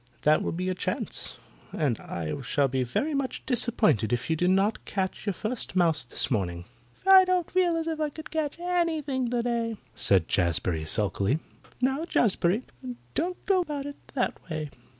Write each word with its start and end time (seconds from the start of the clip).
That 0.23 0.41
will 0.41 0.51
be 0.51 0.63
your 0.63 0.73
chance, 0.73 1.37
and 1.71 1.99
I 1.99 2.33
shall 2.41 2.67
be 2.67 2.81
very 2.83 3.13
much 3.13 3.45
disappointed 3.45 4.11
if 4.11 4.31
you 4.31 4.35
do 4.35 4.47
not 4.47 4.83
catch 4.83 5.27
your 5.27 5.33
first 5.33 5.75
mouse 5.75 6.03
this 6.03 6.31
morning." 6.31 6.65
"I 7.05 7.23
don't 7.23 7.51
feel 7.51 7.77
as 7.77 7.85
if 7.85 7.99
I 7.99 8.09
could 8.09 8.31
catch 8.31 8.57
anything 8.59 9.29
today," 9.29 9.77
said 9.93 10.27
Jazbury 10.27 10.85
sulkily. 10.87 11.37
"Now, 11.81 12.05
Jazbury, 12.05 12.63
don't 13.13 13.45
go 13.45 13.61
about 13.61 13.85
it 13.85 13.97
that 14.15 14.35
way. 14.49 14.71